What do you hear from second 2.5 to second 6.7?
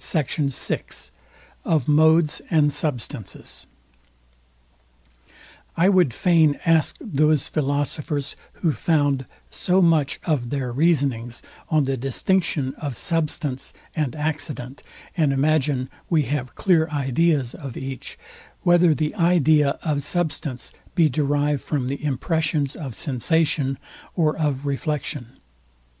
AND SUBSTANCES I would fain